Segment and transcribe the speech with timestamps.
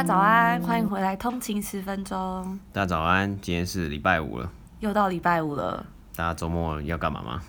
[0.00, 2.58] 家早安，欢迎回来通勤十分钟。
[2.72, 5.84] 大家早安，今天是礼拜五了，又到礼拜五了。
[6.16, 7.42] 大家周末要干嘛吗？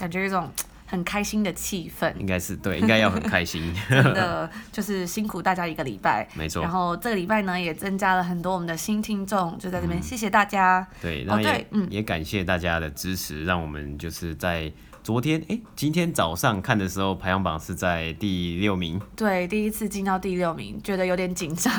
[0.00, 0.50] 感觉一种
[0.84, 2.12] 很开心的气氛。
[2.16, 3.72] 应该是对，应该要很开心。
[3.88, 6.60] 真的就是辛苦大家一个礼拜，没错。
[6.60, 10.84] 然后这个礼拜呢，也增加了很多我们的新听众，就在这边，嗯、谢谢大家。
[11.00, 14.72] 对，然后也、嗯，也感谢大家的支持，让我们就是在。
[15.02, 19.00] 昨天哎、欸，今天早上看的时候，排行榜是在第六名。
[19.16, 21.72] 对，第一次进到第六名，觉得有点紧张，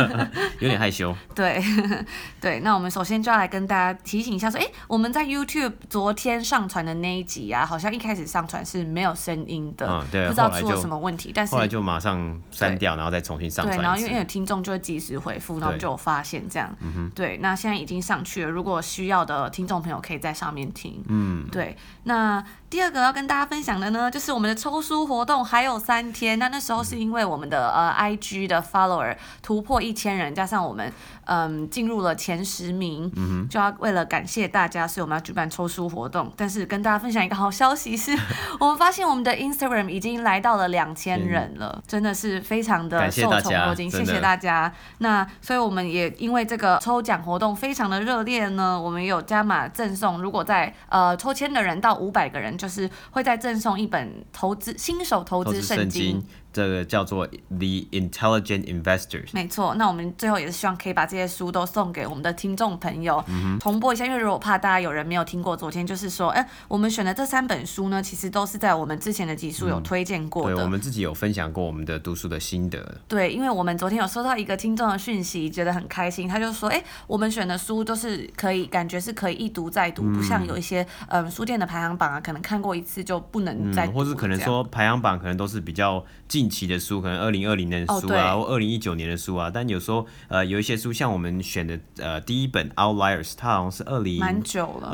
[0.58, 1.14] 有点害羞。
[1.34, 1.62] 对，
[2.40, 13.76] 对，那我们首先就要来跟大家提醒一下，说，哎、欸，我们在 YouTube 昨天上传的那一集啊，好像一开始上传是没有声音的，嗯，对，不知道出了什么问题，但是后来就马上删掉，然后再重新上传。
[13.76, 16.74] 对，然后因为有听众就会及时回复，然后就有发现这样。
[17.14, 21.04] 对，那现在已经上去了，如果需要的听众朋友可以在上面听。
[21.08, 22.42] 嗯，对，那。
[22.72, 26.38] 第二个要跟大家分享的呢，就是我们的抽书活动还有三天。
[26.38, 30.90] 那那时候是因为我们的呃 IG 的 follower 突破一千人，加上我们
[31.26, 36.32] 嗯进入了前十名，嗯，就要为了感谢大家，所以我们要举办抽书活动。
[36.34, 38.16] 但是跟大家分享一个好消息是，
[38.58, 44.72] 我们发现我们的 Instagram 已经来到了两千人了，嗯，真的是非常的受宠若惊，谢谢大家。
[44.96, 52.56] 那所以我们也因为这个抽奖活动非常的热烈呢，我们也有加码赠送，如果在呃抽签的人到五百个人。
[52.62, 56.22] 就是会再赠送一本投资新手投资圣经。
[56.52, 59.28] 这个叫做 The Intelligent Investors。
[59.32, 70.56] 没错，那我们最后也是希望可以把这些书都送给我们的听众朋友，嗯，重播一下，因为如果怕大家有人没有听过，昨天就是说，哎，我们选的这三本书呢，其实都是在我们之前的集数有推荐过的，嗯。
[70.56, 73.00] 对，我们自己有分享过我们的读书的心得。
[73.08, 87.22] 对，因为我们昨天有收到一个听众的讯息，觉得很开心，他就说，哎，我们选的书都是可以，感觉是可以一读再读，嗯，不像有一些嗯书店的排行榜啊，可能看过一次就不能再读，嗯，或是可能说排行榜可能都是比较近期的书，可能。
[87.22, 94.90] 二零二零年的书啊，oh, 或二零一九年的书啊，但有时候呃有一些书，像我们选的呃第一本《Outliers》，它好像是二零蛮久了。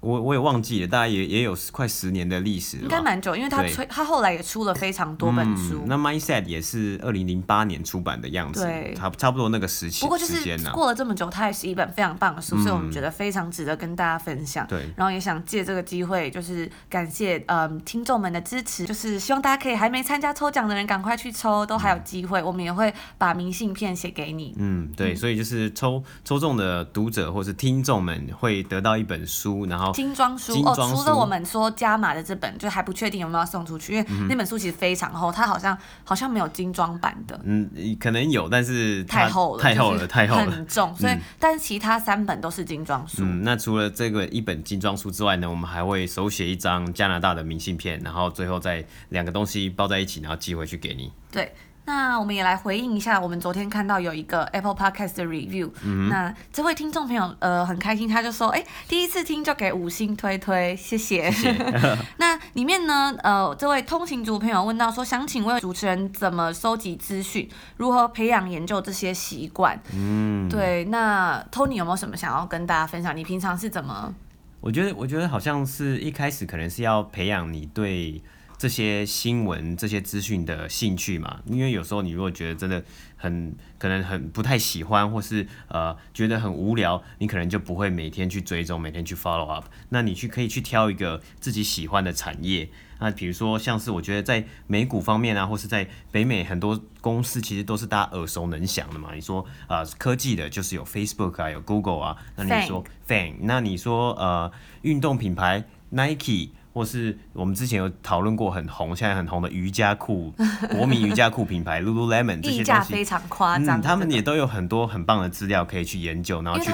[0.00, 5.80] 我我也忘记了，大概也也有快十年的历史了，应该蛮久，因为他出他后来也出了非常多本书。
[5.82, 10.02] 嗯、那 Mindset 也是二零零八年出版的样子，对，差差不多那个时期。
[10.02, 14.64] 不过就是过了这么久，它也是一本非常棒的书，嗯，所以我们觉得非常值得跟大家分享。
[14.68, 24.54] 对，然后也想借这个机会，就是感谢嗯听众们的支持，就是希望大家可以还没参加抽奖的人赶快去抽，都还有机会，嗯，我们也会把明信片写给你。
[24.58, 29.87] 嗯，对，所以就是抽抽中的读者或是听众们会得到一本书，然后。
[29.92, 37.38] 精装书，书哦，除了我们说加码的这本，就还不确定有没有送出去，因为那本书其实非常厚，它好像好像没有精装版的。
[37.44, 40.94] 嗯，可能有，但是太厚了，太厚了，太厚了，很重。
[40.96, 43.22] 所以，嗯、但是其他三本都是精装书。
[43.22, 51.12] 嗯，那除了这个一本精装书之外呢，我们还会手写一张加拿大的明信片，然后最后再两个东西包在一起，然后寄回去给你。
[51.30, 51.52] 对。
[51.88, 61.30] 那我们也来回应一下，我们昨天看到有一个 Apple Podcast 的 review，嗯，那这位听众朋友呃很开心，他就说，哎，第一次听就给五星推推，谢谢。
[61.30, 67.48] 谢谢 那里面呢，呃，这位通勤族朋友问到说，想请问主持人怎么收集资讯，
[67.78, 69.80] 如何培养研究这些习惯？
[69.94, 70.84] 嗯，对。
[70.84, 73.16] 那 Tony 有没有什么想要跟大家分享？
[73.16, 74.14] 你平常是怎么？
[74.60, 78.20] 我觉得，我觉得好像是一开始可能是要培养你对。
[78.58, 82.82] 这些新闻、这些资讯的兴趣嘛，因为有时候你如果觉得真的
[83.16, 89.66] 很可能很不太喜欢，或是呃觉得很无聊，你可能就不会每天去追踪、每天去 follow up。
[89.90, 92.68] 那你去可以去挑一个自己喜欢的产业。
[92.98, 99.14] 那比如说像是我觉得在美股方面啊，或是在北美很多公司其实都是大家耳熟能详的嘛。
[99.14, 102.16] 你说啊、呃、科技的，就是有 Facebook 啊，有 Google 啊。
[102.34, 104.50] 那你说 Fang，那你说呃
[104.82, 106.50] 运动品牌 Nike。
[106.78, 110.32] 或是我们之前有讨论过很红，现在很红的瑜伽裤，
[110.70, 116.70] 国民瑜伽裤品牌 Lululemon 这些东西 非常夸张，嗯，他们也都有很多很棒的资料可以去研究，然后去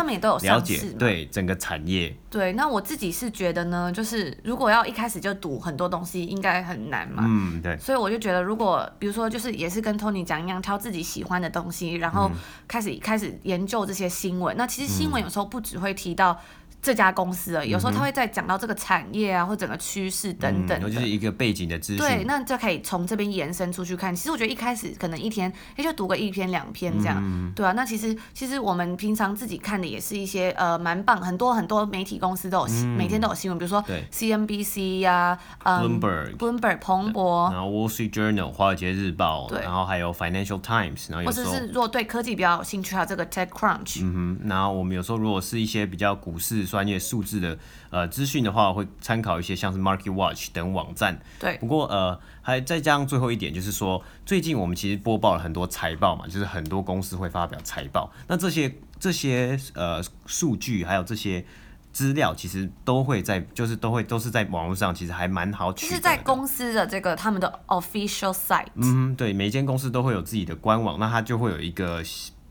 [0.46, 2.14] 了解对整个产业。
[2.28, 7.24] 对，那我自己是觉得呢，就是如果要一开始就赌很多东西，应该很难嘛。
[7.26, 7.78] 嗯，对。
[7.78, 12.30] 所以我就觉得，如果比如说，就是也是跟 Tony 讲一样，挑自己喜欢的东西，然后
[12.68, 14.54] 开始、嗯、开始研究这些新闻。
[14.56, 16.38] 那其实新闻有时候不只会提到。
[16.84, 21.98] 这家公司而已，有时候他会再讲到这个产业啊，或整个趋势等等，嗯，就是一个背景的资讯。
[21.98, 24.14] 对，那就可以从这边延伸出去看。
[24.14, 27.72] 其实我觉得一开始可能一天也就读个一篇两篇这样，嗯，对啊。
[27.72, 33.82] 那其实其实我们平常自己看的也是一些呃蛮棒，很多很多媒体公司都有，嗯，每天都有新闻，比如说
[34.12, 47.56] CNBC 呀，啊，Bloomberg、Bloomberg、彭博，然后 Wall Street Journal 华尔街日报，对，然后还有 Financial Times，然后有时候或者是如果对科技比较有兴趣，还有这个 TechCrunch，嗯哼，然后我们有时候如果是一些比较股市专业数字的。
[47.90, 51.16] 呃，资讯的话会参考一些像是 Market Watch 等网站。
[51.38, 51.56] 对。
[51.58, 58.10] 不过呃，还再加上最后一点，就是说最近我们其实播报了很多财报嘛，就是很多公司会发表财报。
[58.26, 61.44] 那这些这些呃数据还有这些
[61.92, 65.94] 资料，其实都会在，就是都会都是在网络上，其实还蛮好取的。
[65.94, 68.66] 是在公司的这个他们的 official site。
[68.74, 72.02] 嗯，对，每间公司都会有自己的官网，那它就会有一个。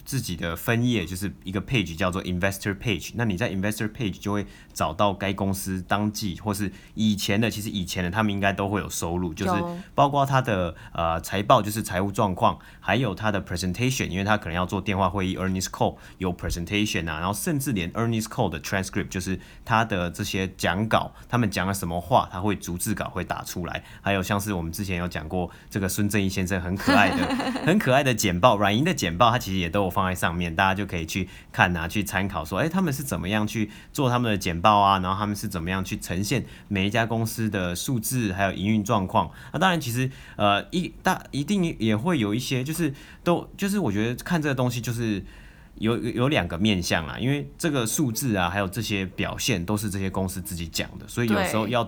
[0.06, 9.64] 自己的分页就是一个 page 叫做 investor page，那你在 investor page 就会找到该公司当季或是以前的，其实以前的他们应该都会有收入，就是
[9.96, 27.36] 包括他的呃财报，就是财务状况，还有他的 presentation，因为他可能要做电话会议 earnings call 有 presentation 啊，然后甚至连 earnings call 的 transcript，就是他的这些讲稿，他们讲了什么话，他会逐字稿会打出来，还有像是我们之前有讲过这个孙正义先生很可爱的
[27.66, 29.93] 很可爱的简报，软银的简报，他其实也都有。
[29.94, 34.98] 放在上面，大家就可以去看啊，去参考说，哎、欸，他们是怎么样去做他们的简报啊？
[34.98, 39.30] 然后他们是怎么样去呈现每一家公司的数字还有营运状况？
[39.54, 42.92] 那当然，其实呃一大一定也会有一些，就是
[43.24, 45.24] 都就是我觉得看这个东西就是
[45.75, 51.88] 有有两个面向啦，因为这个数字啊，还有这些表现都是这些公司自己讲的，所以有时候要。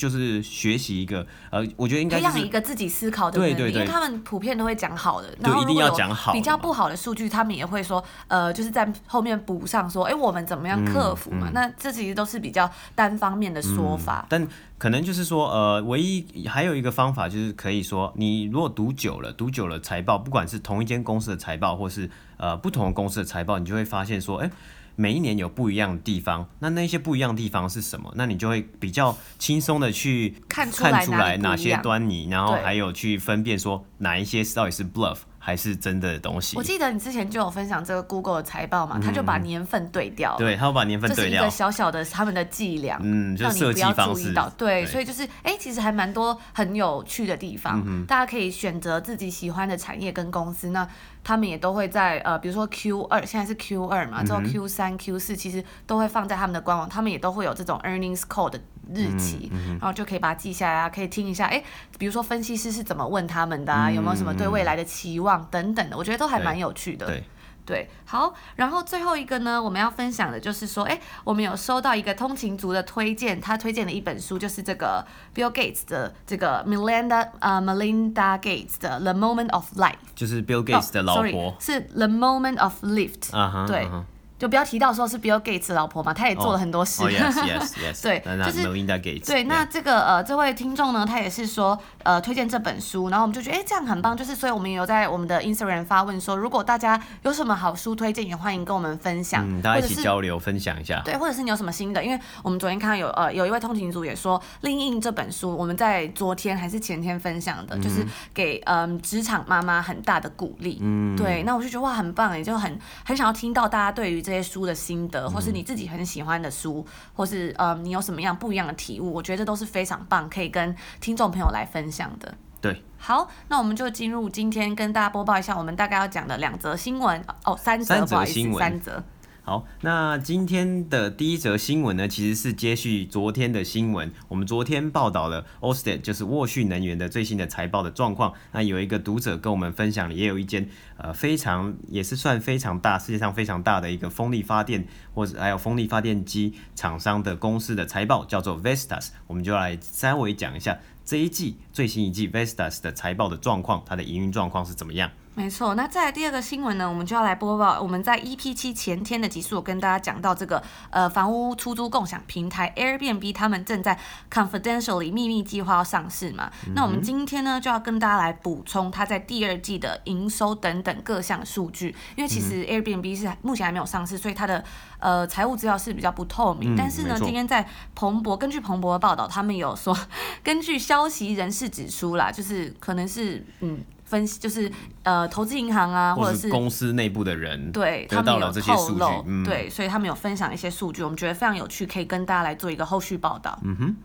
[0.00, 6.32] 就是学习一个，呃，我觉得应该、就是、培养一个自己思考的能力，对对对，因为他们普遍都会讲好的，然后一定要讲好。
[6.32, 11.48] 比较不好的数据，他们也会说，呃，就是在后面补上说，哎、欸，我们怎么样克服嘛？
[11.48, 14.20] 嗯嗯、那这其实都是比较单方面的说法。
[14.22, 14.48] 嗯、但
[14.78, 22.08] 可能就是说，呃，唯一还有一个方法就是可以说，你如果读久了，读久了财报，不管是同一间公司的财报，或是
[22.38, 24.52] 呃不同的公司的财报，你就会发现说，哎、欸。
[25.00, 28.12] 每一年有不一样的地方，那那些不一样的地方是什么？
[28.16, 35.20] 那你就会比较轻松的去看出来哪些端倪，然后还有去分辨说哪一些到底是 bluff。
[35.42, 36.54] 还是真的东西。
[36.56, 40.36] 我记得你之前就有分享这个 Google 的财报嘛，他、嗯、就把年份对调。
[40.36, 41.24] 对，他要把年份对掉。
[41.24, 44.34] 这是一个小小的他们的伎俩，嗯，就设计方式。
[44.58, 50.68] 对，所以就是哎、欸，其实还蛮多很有趣的地方，嗯、大家可以选择自己喜欢的产业跟公司。
[50.68, 50.86] 那
[51.24, 58.60] 他们也都会在呃，比如说 Q 二，现在是 Q 二嘛，之后 Q 三、Q 四，其实都会放在他们的官网，他们也都会有这种 earnings call 的
[58.94, 61.64] 日期，嗯嗯、然后就可以把它记下来啊，可以听一下，哎、欸，
[61.98, 67.06] 比如说分析师是怎么问他们的啊，嗯、有没有什么对未来的期望等等的，我觉得都还蛮有趣的。
[67.06, 67.24] 对，
[67.64, 81.54] 对，好，然后最后一个呢，我们要分享的就是说，哎、欸，我们有收到一个通勤族的推荐，他推荐的一本书就是这个 Bill Gates 的这个 Melinda 呃 Melinda Gates 的 The Moment of Life，就是 Bill Gates 的老婆，oh,
[81.60, 83.86] sorry, 是 The Moment of Lift，、uh -huh, 对。
[83.86, 84.02] Uh -huh.
[84.40, 87.02] 就不要提到说是 Bill Gates 的老婆嘛，他也做了很多事。
[87.02, 88.02] Oh, yes, yes, yes.
[88.02, 89.26] 对，就是 Melinda Gates。
[89.26, 101.02] 对，那这个呃，这位听众呢，他也是说呃推荐这本书，然后我们就觉得哎、欸、这样很棒，就是所以我们也有在我们的 Instagram 发问说，如果大家有什么好书推荐，也欢迎跟我们分享，嗯，大家一起交流分享一下。
[101.04, 110.78] 对，或者是你有什么新的，因为我们昨天看到有呃有一位通勤族也说，Lean In 这本书我们在昨天还是前天分享的，嗯、就是给嗯职场妈妈很大的鼓励。
[110.80, 115.00] 嗯，对，那我就觉得哇很棒，也就很很想要听到大家对于这些书的心。
[115.10, 119.12] 得，或是你自己很喜欢的书，或是呃，你有什么样不一样的体悟？
[119.12, 122.32] 我觉得都是非常棒，可以跟听众朋友来分享的。
[122.60, 129.02] 对，好，那我们就进入今天跟大家播报一下，我们大概要讲的两则新闻哦，三则，不好意思，三则新闻，三则。
[129.42, 134.12] 好，那今天的第一则新闻呢，其实是接续昨天的新闻。
[134.28, 138.34] 我们昨天报道了 o s t e d 就是沃旭能源的最新的财报的状况。
[138.52, 140.68] 那有一个读者跟我们分享了，也有一间
[140.98, 149.08] 呃非常也是算非常大，世界上非常大的一个风力发电或者还有风力发电机厂商的公司的财报，叫做 Vestas。
[149.26, 155.10] 我们就来稍微讲一下这一季最新一季 Vestas 的财报的状况，它的营运状况是怎么样。
[155.40, 157.80] 没错，那再来第二个新闻呢，我们就要来播报。
[157.80, 163.98] 我们在 EP 七前天的集数，我跟大家讲到这个呃房屋出租共享平台 Airbnb，他们正在
[164.30, 166.52] confidentially 秘密计划要上市嘛。
[166.66, 174.62] 嗯、那我们今天呢就要跟大家来补充它在第二季的营收等等各项数据，因为其实 Airbnb 是目前还没有上市，所以它的
[174.98, 176.74] 呃财务资料是比较不透明。
[176.74, 179.96] 嗯、但是呢，今天在彭博，根据彭博的报道，他们有说，
[180.44, 183.82] 根据消息人士指出啦，就是可能是嗯。
[184.10, 184.70] 分析，就是
[185.04, 193.58] 呃投资银行啊，或者是，公司内部的人，对，他们有这些数据，嗯，对，所以他们有分享一些数据，我们觉得非常有趣，可以跟大家来做一个后续报道。
[193.62, 193.96] 嗯哼。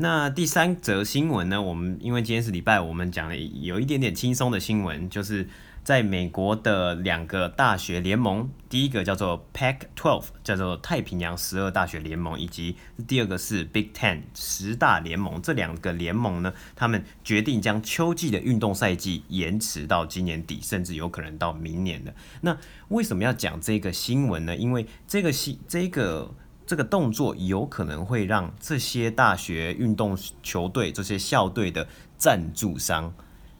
[0.00, 1.60] 那第三则新闻呢？
[1.60, 5.48] 我们因为今天是礼拜，我们讲了有一点点轻松的新闻，就是
[5.88, 12.76] 在美国的两个大学联盟，第一个叫做 Pac-12，叫做太平洋十二大学联盟，以及
[13.06, 15.40] 第二个是 Big Ten 十大联盟。
[15.40, 22.14] 这两个联盟呢，他们决定将秋季的运动赛季延迟到今年底，甚至有可能到明年的。
[22.42, 22.54] 那
[22.88, 24.54] 为什么要讲这个新闻呢？
[24.54, 26.34] 因为这个新这个。
[26.66, 33.14] 这个动作有可能会让这些大学运动球队、这些校队的赞助商。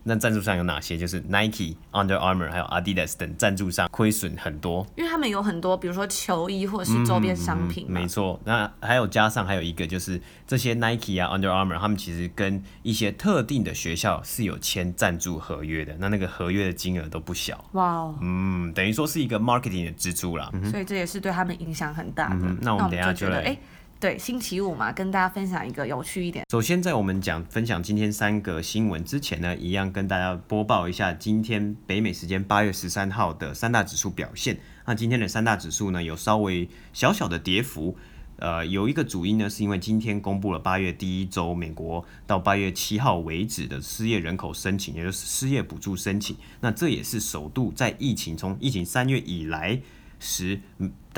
[0.09, 0.97] 那赞助商有哪些？
[0.97, 7.85] 就是 Nike、Under Armour 还有 Adidas 等赞助商亏损很多，因为他们有很多，比如说球衣或者是周边商品。
[7.89, 7.93] 嗯嗯。
[7.93, 17.63] 没错，那还有加上还有一个就是这些 Nike 啊、Under Armour，他们其实跟一些特定的学校是有签赞助合约的，那那个合约的金额都不小。
[17.73, 20.51] 哇哦，嗯，等于说是一个 marketing 的支出啦。
[20.71, 22.47] 所以这也是对他们影响很大的。
[22.47, 23.57] 嗯，那我们等一下就来。
[24.01, 26.45] 对，星期五嘛，跟大家分享一个有趣一点。
[26.53, 34.57] 首先，在我们讲分享今天三个新闻之前呢，一样跟大家播报一下今天北美时间八月十三号的三大指数表现。
[34.87, 37.97] 那今天的三大指数呢，有稍微小小的跌幅。
[38.37, 46.37] 呃，有一个主因呢，是因为今天公布了八月第一周美国到八月七号为止的失业人口申请，也就是失业补助申请。
[46.61, 49.81] 那这也是首度在疫情从疫情三月以来。
[50.21, 50.61] 时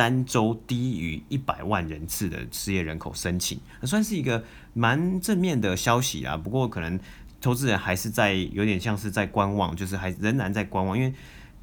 [0.01, 4.43] 单周低于一百万人次的失业人口申请，那算是一个
[4.73, 6.39] 蛮正面的消息啊。
[6.39, 6.99] 不过可能
[7.39, 11.13] 投资人还是在有点像是在观望，就是还仍然在观望，因为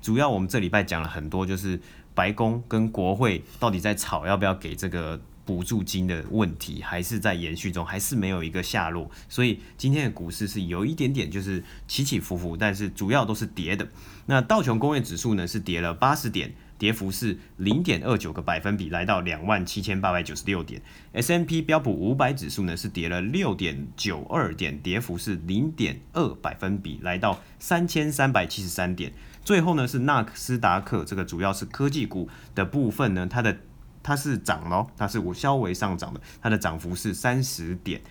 [0.04, 1.82] 主要我们这礼拜讲了很多，就是
[2.14, 9.10] 白宫跟国会到底在吵要不要给这个补助金的问题，还是在延续中，还是没有一个下落。
[9.28, 13.88] 所以今天的股市是有一点点就是起起伏伏，但是主要都是跌的。
[14.28, 16.54] 那道琼工业指数呢是跌了八十点。
[16.78, 20.82] 跌幅是零点二九个百分比，来到两万七千八百九十六点。
[21.14, 29.12] S&P 标普五百指数呢是跌了六点九二点，跌幅是零点二百分比，来到三千三百七十三点。
[29.44, 33.58] 最后呢是纳斯达克，这个主要是科技股的部分呢，它的
[34.04, 38.02] 它是涨咯，它是稍微上涨的，它的涨幅是三十点，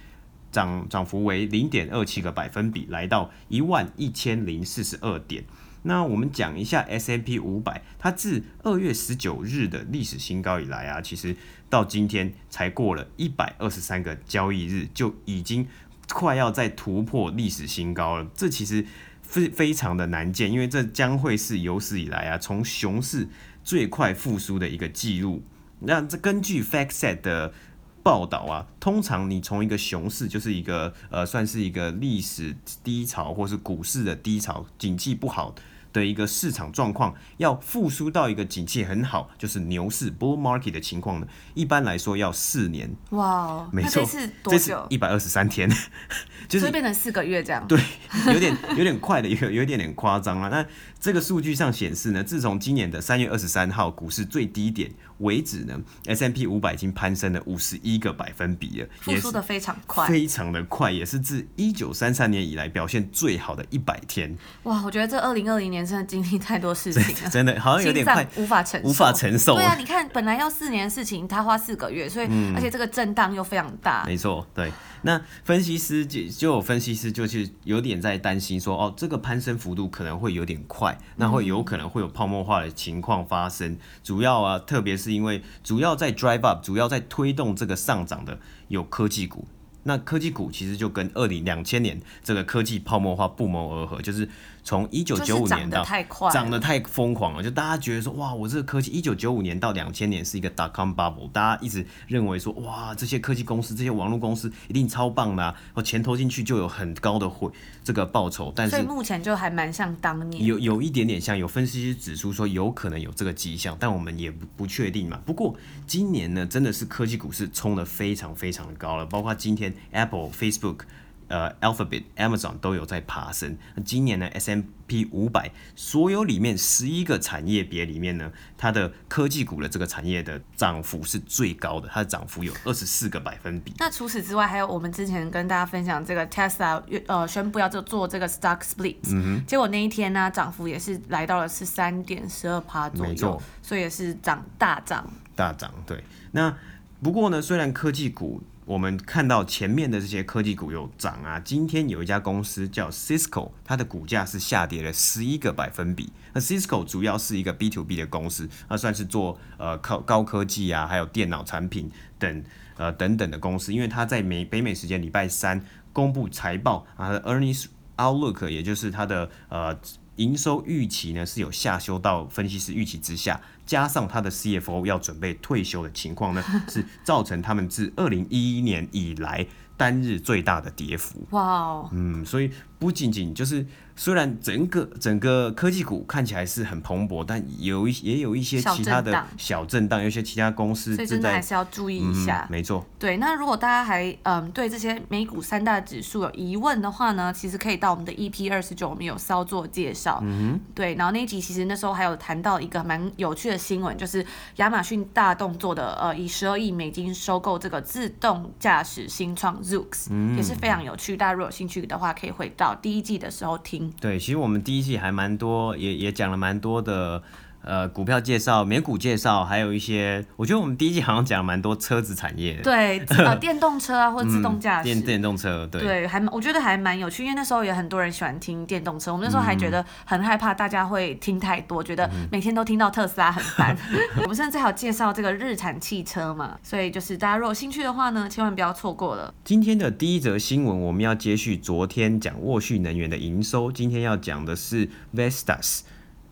[0.51, 5.45] 涨涨幅为零点二七个百分比，来到一万一千零四十二点。
[5.87, 11.37] 那我们讲一下 S&P 五百，它自二月十九日的历史新高以来啊，其实
[11.71, 15.67] 到今天才过了一百二十三个交易日，就已经
[16.13, 18.27] 快要再突破历史新高了。
[18.35, 18.85] 这其实
[19.23, 23.29] 非非常的难见，因为这将会是有史以来啊，从熊市
[23.63, 25.45] 最快复苏的一个记录。
[25.79, 27.55] 那这根据 FactSet 的
[28.03, 35.55] 报道啊，通常你从一个熊市，就是一个呃，算是一个历史低潮，或是股市的低潮，景气不好。
[36.01, 42.95] 的一个市场状况要复苏到一个景气很好，就是牛市 （bull market） 的情况呢，一般来说要四年。
[43.11, 44.87] 哇，没错，这是多久？
[44.91, 45.71] 一百二十三天，
[46.47, 47.67] 就是变成四个月这样。
[47.67, 47.81] 对，
[48.27, 50.51] 有点有点快的，有有一点点夸张了。
[50.51, 50.65] 那
[51.07, 64.37] 这个数据上显示呢，自从今年的三月二十三号股市最低点为止呢，S M P 五百已经攀升了五十一个百分比了，复苏的非常快，非常的快，也是自一九三三年以来表现最好的一百天。
[64.65, 69.55] 哇，我觉得这二零二零年真的经历太多事情了，真的好像有点快，无法承受，无法承受。
[69.55, 74.03] 对啊，你看本来要四年的事情，他花四个月，所以、嗯、而且这个震荡又非常大。
[74.07, 74.73] 没错，对。
[75.07, 83.79] 那分析师就就有分析师就是有点在担心说，哦，这个攀升幅度可能会有点快，那会有可能会有泡沫化的情况发生。
[84.03, 89.47] 主要啊，特别是因为主要在 drive up，主要在推动这个上涨的有科技股。
[89.85, 94.29] 那科技股其实就跟二零两千年这个科技泡沫化不谋而合，就是
[94.67, 95.85] 从一九九五年到
[96.33, 107.49] 涨得太疯狂了，就大家觉得说哇，我这个科技一九九五年到两千年是一个 dot com bubble，大家一直认为说哇，这些科技公司、这些网络公司一定超棒的啊，我钱投进去就有很高的回
[107.85, 108.53] 这个报酬。
[108.57, 115.21] 但是所以目前就还蛮像当年，有有一点点像，有分析师指出说有可能有这个迹象，但我们也不不确定嘛。
[115.25, 115.55] 不过
[115.87, 119.73] 今年呢，真的是科技股市冲得非常非常的高了，包括今天。
[119.93, 120.81] Apple、Facebook、
[121.29, 123.57] 呃、Alphabet、Amazon 都有在爬升。
[123.75, 133.73] 那今年呢，S M P 五百所有里面十一个产业别里面呢，它的科技股的这个产业的涨幅是最高的，它的涨幅有二十四个百分比。
[133.79, 145.05] 那除此之外，还有我们之前跟大家分享这个 Tesla 呃宣布要做做这个 Stock Split，嗯，结果那一天呢，涨幅也是来到了是三点十二趴左右，所以也是涨大涨。
[145.35, 146.03] 大涨，对。
[146.31, 146.57] 那
[147.03, 156.13] 不过呢，虽然科技股我们看到前面的这些科技股有涨啊，今天有一家公司叫 Cisco，它的股价是下跌了十一个百分比。
[156.33, 162.45] 那 Cisco 主要是一个 B to B 的公司，那算是做呃高高科技啊，还有电脑产品等
[162.77, 163.73] 呃等等的公司。
[163.73, 169.79] 因为它在美北美时间礼拜三公布财报啊，earnings outlook，也就是它的呃。
[170.17, 181.27] 营收预期呢是有下修到分析师预期之下，加上他的 CFO 要准备退休的情况呢，是造成他们自二零一一年以来单日最大的跌幅。
[181.31, 183.67] 哇哦，嗯，所以不仅仅就是。
[183.99, 192.47] 虽然整个整个科技股看起来是很蓬勃，但有一也有一些其他的小震荡，有一些其他公司真的还是要注意一下。
[192.47, 192.87] 嗯、没错。
[192.99, 200.21] 对，那如果大家还嗯对这些美股三大指数有疑问的话呢，其实可以到我们的 EP 二十九，我们有稍作介绍。
[200.25, 204.23] 嗯对，然后那一集其实那时候还有谈到一个蛮有趣的新闻，就是
[204.57, 211.17] 亚马逊大动作的呃以十二亿美金收购这个自动驾驶新创 Zoox，嗯，也是非常有趣。
[211.17, 213.93] 大家如果有兴趣的话，可以回到第一季的时候听。
[214.01, 217.23] 对，其实我们第一季还蛮多，也也讲了蛮多的。
[217.67, 222.63] 呃，股票介绍、美股介绍，还有一些，我觉得我们第一季好像讲了蛮多车子产业的。
[222.63, 224.85] 对，呃， 电动车啊，或者自动驾驶、嗯。
[224.85, 225.83] 电电动车，对。
[225.83, 229.13] 对，还我觉得还蛮有趣，因为那时候也很多人喜欢听电动车。
[229.13, 233.77] 我们那时候还觉得很害怕大家会听太多，觉得每天都听到特斯拉很烦。
[234.23, 239.35] 我们甚至还有介绍这个日产汽车嘛，所以就是大家如果有兴趣的话呢，千万不要错过了。
[239.45, 245.81] 今天的第一则新闻，我们要接续昨天讲沃旭能源的营收，今天要讲的是 Vestas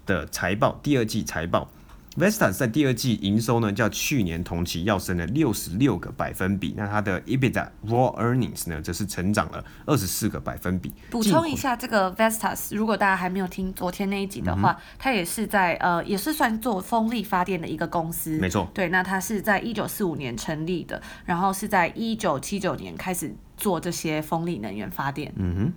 [0.06, 1.68] 的财报，第二季财报。
[2.16, 6.73] Vestas 在第二季营收呢，较去年同期要升了六十六个百分比。
[6.76, 10.92] 那它的 EBITDA Raw Earnings 呢，则是成长了二十四个百分比。
[11.11, 18.38] 补充一下，这个 Vestas，如果大家还没有听昨天那一集的话，嗯、它也是在呃，也是算做风力发电的一个公司。
[18.38, 18.70] 没错。
[18.73, 25.32] 对，那它是在一九四五年成立的，然后是在一九七九年开始做这些风力能源发电。
[25.34, 25.73] 嗯哼。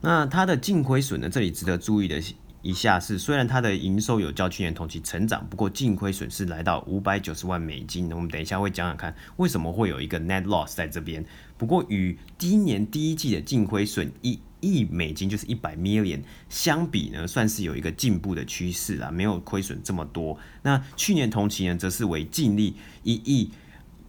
[0.00, 1.28] 那它的净亏损呢？
[1.28, 2.22] 这里值得注意的。
[2.62, 8.10] 以下是，虽然它的营收有较去年同期成长，不过净亏损是来到五百九十万美金。
[8.12, 11.24] 我们等一下会讲讲看，为什么会有一个 net loss 在这边。
[11.58, 20.38] 不过与今年第一季的净亏损一亿美金，就是一百 million 相比呢，算是有一个进步的趋势啦，没有亏损这么多。
[20.62, 23.50] 那去年同期呢，则是为净利一亿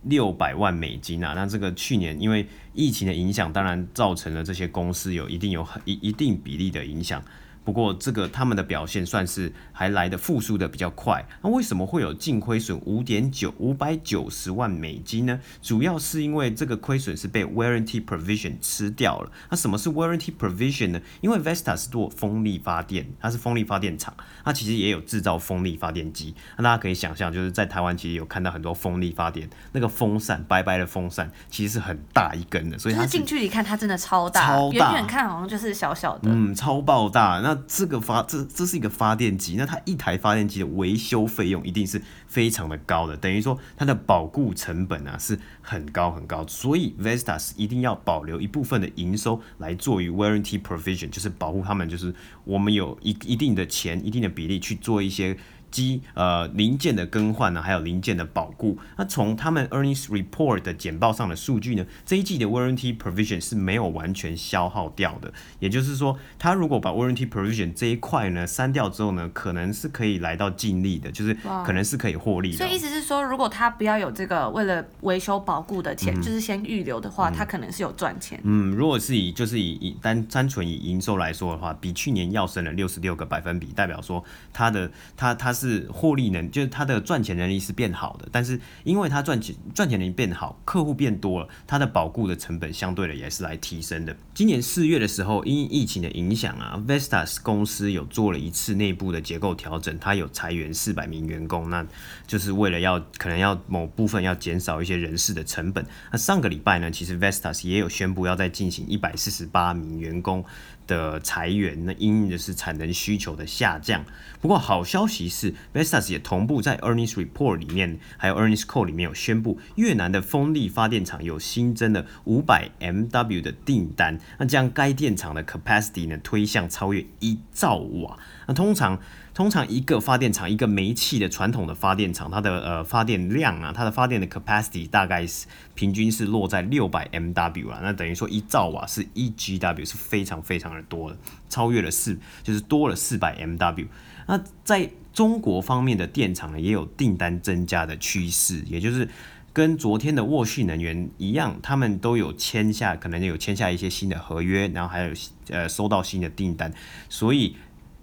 [0.03, 1.33] 六百万美金啊。
[1.33, 7.23] 那这个去年因为疫情的影响，当然造成了这些公司有一定有很一一定比例的影响。
[7.63, 11.25] 不过这个他们的表现算是还来的复苏的比较快。
[11.41, 15.39] 那为什么会有净亏损五点九五百九十万美金呢？
[15.61, 19.31] 主要是因为这个亏损是被 warranty provision 吃掉了。
[19.49, 21.01] 那什么是 warranty provision 呢？
[21.21, 26.35] 因为 Vestas 是做风力发电，它是风力发电厂，它其实也有制造风力发电机。
[26.57, 37.39] 那大家可以想象，就是在台湾其实有看到很多风力发电，那个风扇白白的风扇其实是很大一根的，所以它近距离看它真的超大，超大，远远看好像就是小小的，嗯，超爆大。
[37.43, 52.13] 那这个发这这是一个发电机，那它一台发电机的维修费用一定是非常的高的，等于说它的保固成本啊是很高很高，所以 Vestas 一定要保留一部分的营收来作于 warranty provision，就是保护他们，就是
[52.43, 55.37] 我们有一一定的钱、一定的比例去做一些。
[55.73, 58.77] 机呃零件的更换呢，还有零件的保固。
[58.95, 65.33] 那从他们 earnings report 的简报上的数据呢，这一季的 warranty provision 是没有完全消耗掉的。
[65.59, 72.57] 也就是说，他如果把 warranty provision 这一块呢删掉之后呢，可能是可以来到净利的，就是可能是可以获利的。
[72.57, 78.39] 所以意思是说，如果他不要有这个为了维修保固的钱，嗯、就是先预留的话，他可能是有赚钱。
[78.43, 85.62] 嗯，如果是以就是以以单单纯以营收来说的话，比去年要升了六十六个百分比，代表说他的他他是。
[85.63, 94.15] 是获利能，就是他的赚钱能力是变好的，但是因为他赚钱赚钱能力变好，客户变多了，他的保固的成本相对的也是来提升的。
[94.33, 101.85] 今年四月的时候，因疫情的影响啊，Vestas 公司有做了一次内部的结构调整，它有裁员四百名员工，那
[102.27, 105.85] 就是为了要可能要某部分要减少一些人事的成本。
[106.11, 110.43] 那上个礼拜呢，其实 Vestas 也有宣布要再进行一百四十八名员工
[110.87, 114.03] 的裁员，那因应的是产能需求的下降。
[114.41, 128.17] 不过好消息是，Vestas 也同步在 Earnings Report 里面，还有 Earnings Call 里面有宣布，越南的风力发电厂有新增了五百 MW 的订单，那将该电厂的 capacity 呢推向超越一兆瓦。
[128.47, 128.99] 那通常。
[129.33, 141.17] 通常一个发电厂，一个煤气的传统的发电厂，它的呃发电量啊，它的发电的 capacity 大概是平均是落在六百 MW 啊，那等于说一兆瓦是一 GW 是非常非常的多的，
[141.49, 143.87] 超越了四，就是多了四百 MW。
[144.27, 149.07] 那在中国方面的电厂呢，也有订单增加的趋势，也就是。
[149.55, 155.13] 跟昨天的沃旭能源一样，他们都有签下，可能有签下一些新的合约，然后还有
[155.49, 156.73] 呃收到新的订单，
[157.07, 157.55] 所以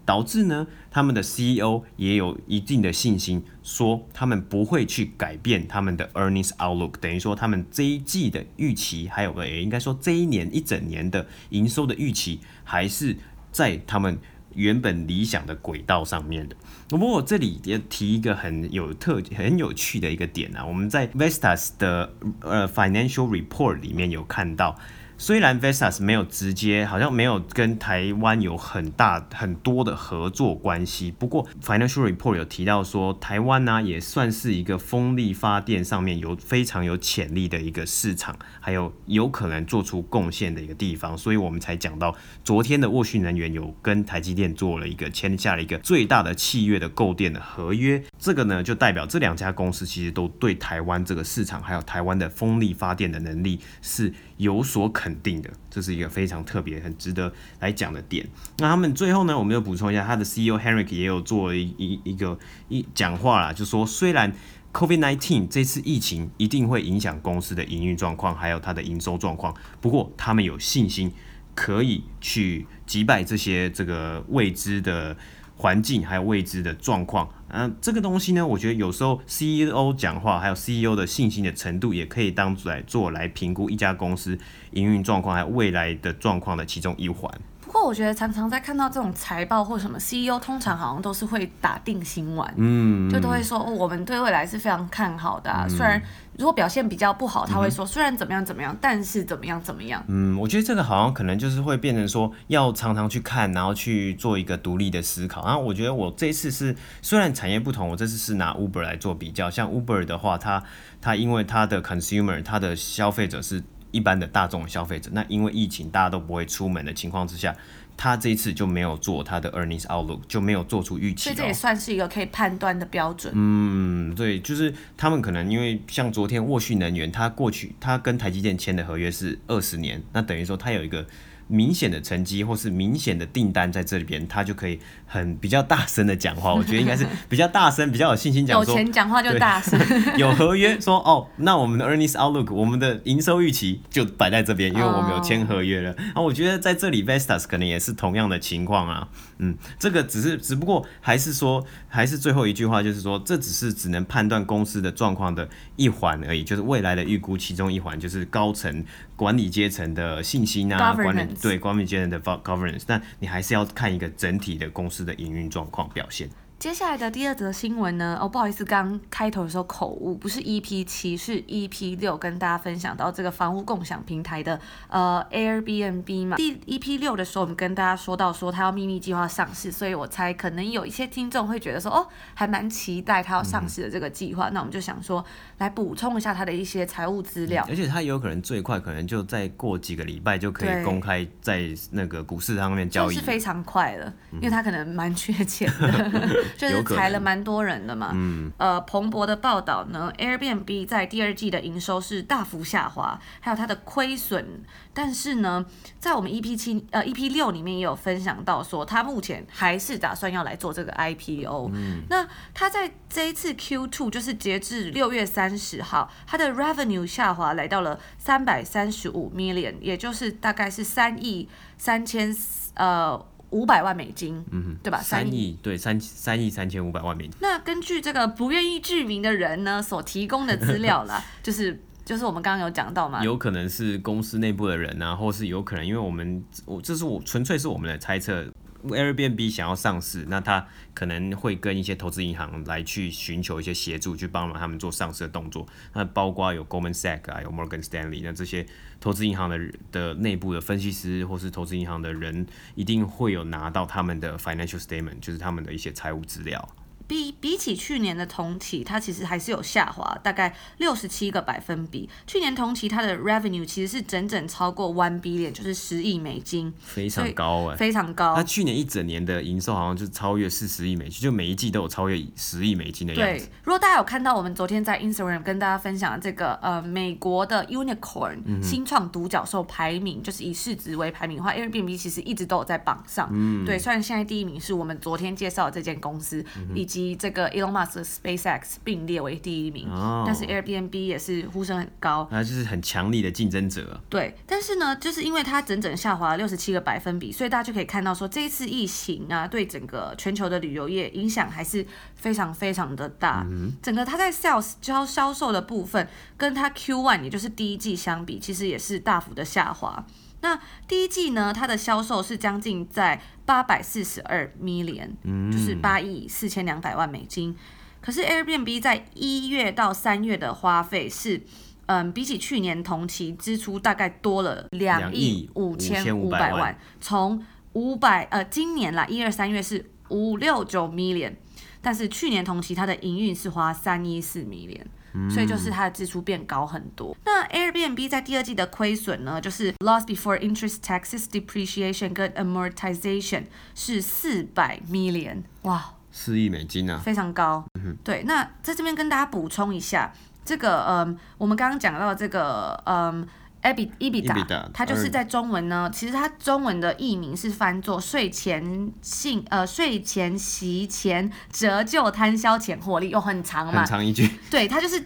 [0.05, 13.17] 导致呢，他们的 CEO 也有一定的信心，说他们不会去改变他们的 earnings outlook，等于说他们这一季的预期，还有个也应该说这一年一整年的营收的预期，还是
[13.51, 14.17] 在他们。
[14.55, 16.57] 原本理想的轨道上面的，
[16.89, 24.79] 不过我这里也提一个很有特很有趣的一个点啊，我们在 Vestas 的呃 Financial Report 里面有看到。
[25.23, 58.27] 虽然 Vestas 没有直接，好像没有跟台湾有很大很多的合作关系，不过 Financial Report 有提到说，台湾呢、也算是一个风力发电上面有非常有潜力的一个市场，还有有可能做出贡献的一个地方，所以我们才讲到昨天的沃旭能源有跟台积电做了一个签下了一个最大的契约的购电的合约，这个呢就代表这两家公司其实都对台湾这个市场还有台湾的风力发电的能力是有所肯定的，这是一个非常特别、很值得来讲的点。
[58.57, 64.33] 那他们最后呢，我们又补充一下，他的 CEO Henrik 也有做一一一个一讲话啦，就说虽然
[64.73, 71.13] COVID-19 这次疫情一定会影响公司的营运状况，还有它的营收状况，不过他们有信心
[71.55, 75.17] 可以去击败这些这个未知的。
[75.61, 84.39] 环境还有未知的状况，嗯、啊，这个东西呢，我觉得有时候 CEO 讲话，还有 CEO 的信心的程度，也可以当来做来评估一家公司
[84.71, 87.31] 营运状况还有未来的状况的其中一环。
[87.61, 96.03] 不过我觉得常常在看到这种财报或什么 CEO，通常好像都是会打定心丸，嗯，就都会说、哦、我们对未来是非常看好的、啊，嗯、虽然
[96.41, 100.03] 如果表现比较不好，他会说虽然怎么样怎么样，但是怎么样怎么样。
[100.09, 105.45] 嗯，我觉得这个好像可能就是会变成说要常常去看，然后去做一个独立的思考。
[105.45, 110.63] 然后我觉得我这一次是虽然产业不同，我这次是拿 Uber 来做比较，像 Uber 的话，它
[111.03, 113.63] 它因为它的 consumer，它的消费者是。
[113.91, 117.55] 一般的大众消费者，那因为疫情大家都不会出门的情况之下，
[117.97, 121.25] 他这一次就没有做他的 earnings outlook，就没有做出预期。
[121.25, 123.33] 所以这也算是一个可以判断的标准。
[123.37, 131.07] 嗯，对，就是他们可能因为像昨天沃旭能源，他过去他跟台积电签的合约是二十年，那等于说他有一个。
[131.51, 136.55] 明显的成绩或是明显的订单在这里边，他就可以很比较大声的讲话。
[136.55, 138.73] 我觉得应该是比较大声，比较有信心讲说。
[138.73, 139.79] 有钱讲话就大声。
[140.17, 145.91] 有合约说哦，那我们的 earnings outlook，我们的营收预期就摆在这边，因为我们有签合约了。
[145.91, 149.09] 啊、oh.，我觉得在这里 Vestas 可能也是同样的情况啊。
[149.39, 158.85] 嗯，这个只是只不过还是说，还是最后一句话就是说，这只是只能判断公司的状况的一环而已，就是未来的预估其中一环，就是高层
[159.21, 161.35] 管理阶层的信心啊，管理。
[161.43, 166.27] 对，管理阶层的 governance，但你还是要看一个整体的公司的营运状况表现。
[166.61, 168.19] 接下来的第二则新闻呢？
[168.21, 176.37] 哦，不好意思，刚开头的时候口误，不是 EP 七，是 EP 六，跟大家分享到这个房屋共享平台的呃 Airbnb 嘛。
[176.37, 184.51] 第 EP 六的时候，我们跟大家说到说它要秘密计划上市，所以我猜可能有一些听众会觉得说，哦，还蛮期待它要上市的这个计划。
[184.51, 185.25] 嗯、那我们就想说，
[185.57, 187.65] 来补充一下它的一些财务资料。
[187.71, 196.50] 而且它有可能最快可能就再过几个礼拜就可以公开在那个股市上面交易，是非常快了，因为它可能蛮缺钱的。
[196.57, 205.65] 就是裁了蛮多人的嘛，嗯，呃，彭博的报道呢，Airbnb 在第二季的营收是大幅下滑，还有它的亏损，但是呢，
[205.99, 222.37] 在我们 EP 七呃 EP 六里面也有分享到说，他目前还是打算要来做这个 IPO，嗯，那他在这一次 Q2 就是截至六月三十号，它的 Revenue 下滑来到了三百三十五 million，也就是大概是三亿三千
[222.75, 223.27] 呃。
[223.51, 224.99] 五百万美金，嗯哼，对吧？
[224.99, 227.33] 三亿，对，三三亿三千五百万美金。
[227.41, 238.47] 那根据这个不愿意具名的人呢所提供的资料啦， 就是就是我们刚刚有讲到嘛，有可能是公司内部的人啊，或是有可能因为我们我这是我纯粹是我们的猜测。
[238.85, 245.67] Airbnb 想要上市，那他可能会跟一些投资银行来去寻求一些协助，去帮忙他们做上市的动作。
[245.93, 248.67] 那包括有 Goldman Sachs 啊，有 Morgan Stanley，那这些
[249.01, 249.59] 投资银行的
[249.93, 256.69] 的内部的分析师或是投资银行的人，一定会有拿到他们的 financial statement，就是他们的一些财务资料。
[257.11, 262.09] 比比起去年的同期，它其实还是有下滑，大概六十七个百分比。
[262.25, 268.37] 去年同期它的 revenue 其实是整整超过 one billion，就是十亿美金，非常高哎，非常高。
[268.37, 273.45] 它去年一整年的营收好像就超越四十亿美金，就每一季都有超越十亿美金的样子。
[273.45, 283.29] 对，如果大家有看到我们昨天在 Instagram 跟大家分享的这个呃美国的 unicorn、嗯、新创独角兽排名，就是以市值为排名的话，Airbnb 其实一直都有在榜上。
[283.33, 289.89] 嗯，对，虽然现在第一名是我们昨天介绍的这间公司，嗯、以及及这个 Elon Musk 的 SpaceX 并列为第一名。
[289.91, 290.25] 哦。
[290.27, 292.29] 但是 Airbnb 也是呼声很高。
[292.31, 294.01] 那就是很强力的竞争者。
[294.09, 303.47] 对，但是呢，就是因为它整整下滑了六十七个百分比，所以大家就可以看到说，这一次疫情啊，对整个全球的旅游业影响还是非常非常的大。
[303.51, 303.73] 嗯。
[303.83, 310.05] 整个它在 sales 销销售的部分，跟它 Q1 也就是第一季相比，其实也是大幅的下滑。
[310.43, 315.11] 那第一季呢，它的销售是将近在八百四十二 million，
[315.53, 317.55] 就是八亿四千两百万美金。
[318.01, 321.43] 可是 Airbnb 在一月到三月的花费是，
[321.87, 331.35] 嗯，比起去年同期支出大概多了两亿五千五百万，从五百呃今年啦一二三月是五六九 million，
[331.83, 334.87] 但是去年同期它的营运是花三一四 million。
[335.31, 337.17] 所以就是它的支出变高很多。
[337.25, 343.45] 那 Airbnb 在第二季的亏损呢，就是 loss before interest, taxes, depreciation 跟 amortization
[343.75, 347.65] 是四百 million，哇，四亿美金啊，非常高。
[347.75, 350.13] 嗯、对，那在这边跟大家补充一下，
[350.45, 353.27] 这个嗯，我们刚刚讲到这个嗯。
[353.63, 364.29] EBITDA，它就是在中文呢，其实它中文的译名是翻作税前性呃税前息前折旧摊销前获利，又很长嘛，很长一句。
[364.51, 365.05] 对，它就是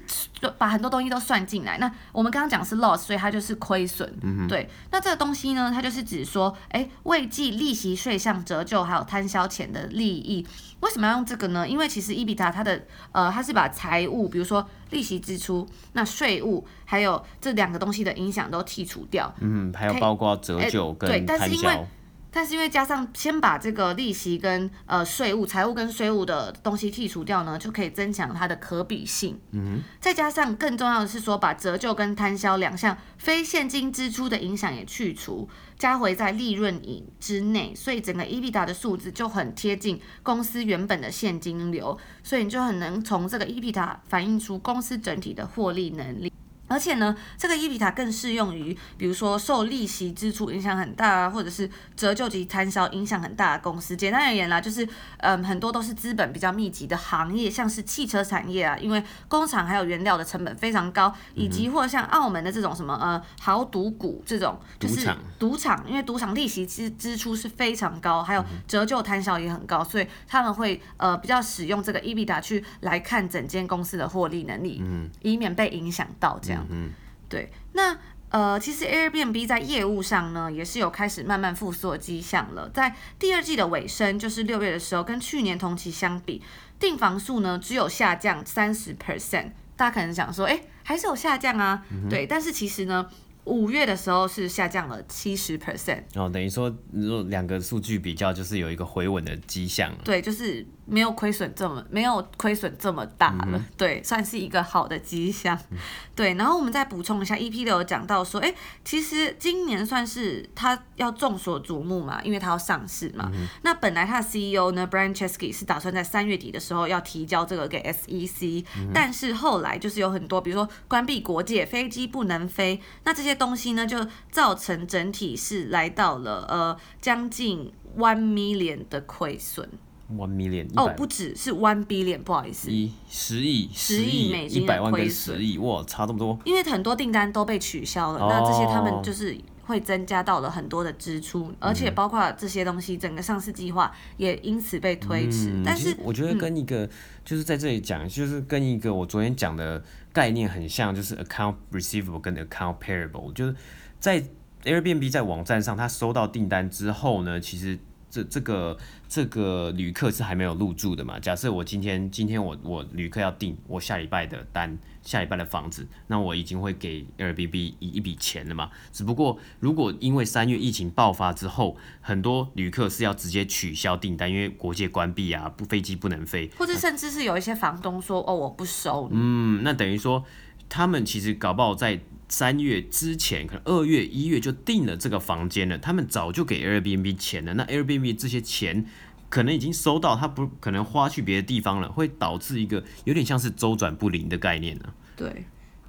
[0.56, 1.78] 把很多东西都算进来。
[1.78, 4.08] 那我们刚刚讲是 loss，所以它就是亏损。
[4.22, 10.46] 嗯对，那这个东西呢，它就是指说，哎，未计利息税项折旧还有摊销前的利益。
[10.80, 11.66] 为什么要用这个呢？
[11.66, 19.34] 因为其实 EBITDA 它的呃，它是把财务，比如说利息支出、那税务，还有这两个东西的影响都剔除掉。
[19.40, 21.84] 嗯，还有包括折旧跟摊销。
[22.30, 29.38] 但是因为加上先把这个利息跟呃税务、财务跟税务的东西剔除掉呢，就可以增强它的可比性。
[29.52, 46.32] 嗯，再加上更重要的是说，把折旧跟摊销两项非现金支出的影响也去除，加回在利润以之内，所以整个 EBITDA 的数字就很贴近公司原本的现金流，所以你就很能从这个 EBITDA 反映出公司整体的获利能力。
[46.66, 53.94] 而且呢，这个 EBITDA 更适用于，比如说受利息支出影响很大啊，或者是折旧及摊销影响很大的公司。
[53.96, 65.06] 简单而言啦，就是嗯，很多都是资本比较密集的行业，像是汽车产业啊，因为工厂还有原料的成本非常高，以及或者像澳门的这种什么呃豪赌股这种，就是
[65.38, 76.53] 赌场，因为赌场利息支支出是非常高，还有折旧摊销也很高，所以他们会呃比较使用这个 EBITDA 去来看整间公司的获利能力，嗯，以免被影响到这样。
[76.70, 76.90] 嗯，
[77.28, 77.96] 对，那
[78.28, 82.68] 呃，其实 Airbnb 在业务上呢，也是有开始慢慢复苏的迹象了。
[82.70, 86.42] 在第二季的尾声，就是六月的时候，跟去年同期相比，
[86.78, 89.52] 订房数呢只有下降三十 percent。
[89.76, 91.84] 大家可能想说，哎，还是有下降啊？
[91.90, 93.08] 嗯、对，但是其实呢。
[93.46, 99.94] 五月的时候是下降了七十 percent 哦，等于说如果两个数据比较，就是有一个回稳的迹象。
[100.02, 105.76] 对，就是没有亏损这么没有亏损这么大了，嗯，对，算是一个好的迹象，嗯。
[106.16, 113.30] 对，然后我们再补充一下，EP 六有讲到说，哎，其实今年算是他要众所瞩目嘛，因为他要上市嘛。
[113.34, 123.34] 嗯、那本来他的 CEO 呢，Brian Chesky 是打算在三月底的时候要提交这个给 SEC，嗯、但是后来就是有很多，比如说关闭国界，飞机不能飞，那这些。
[123.34, 123.98] 东西呢，就
[124.30, 129.68] 造成整体是来到了呃将近 one million 的亏损。
[130.10, 136.38] One million 哦，不止是 one billion，不好意思，一十亿十亿美金的亏损，十亿哇，差这么多。
[136.44, 145.62] 因为很多订单都被取消了，哦，那这些他们就是会增加到了很多的支出，而且包括这些东西，整个上市计划也因此被推迟，嗯。
[145.64, 146.90] 但是我觉得跟一个，嗯，
[147.24, 149.82] 就是在这里讲，就是跟一个我昨天讲的。
[150.14, 153.56] 概念很像，就是 account receivable 跟 account payable，就是
[153.98, 154.22] 在
[154.62, 157.76] Airbnb 在网站上，他收到订单之后呢，其实
[158.14, 161.18] 这这个这个旅客是还没有入住的嘛。
[161.18, 164.78] 假设我今天今天我我旅客要订我下礼拜的单。
[165.02, 168.70] 下礼拜的房子，那我已经会给 Airbnb 一一笔钱了嘛？
[168.90, 179.18] 只不过如果因为三月疫情爆发之后，很多旅客是要直接取消订单，因为国界关闭啊，不飞机不能飞，或者甚至是有一些房东说哦，我不收你。
[179.20, 180.24] 嗯，那等于说
[180.70, 182.00] 他们其实搞不好在
[182.36, 187.54] 三月之前，可能二月一月就订了这个房间了，他们早就给 Airbnb 钱了。
[187.54, 188.86] 那 Airbnb 这些钱
[189.28, 194.92] 可能已经收到，他不可能花去别的地方了，会导致一个有点像是周转不灵的概念呢。
[195.14, 195.44] 对，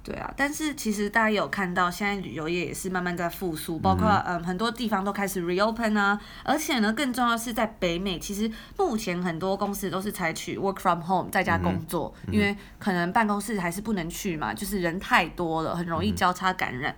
[0.06, 16.94] 对啊，但是其实大家有看到，现在旅游业也是慢慢在复苏，包括嗯很多地方都开始 reopen 啊，而且呢，更重要的是在北美，其实目前很多公司都是采取 work from home 在家工作，因为可能办公室还是不能去嘛，就是人太多了，很容易交叉感染。